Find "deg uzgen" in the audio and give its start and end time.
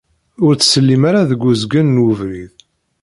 1.29-1.87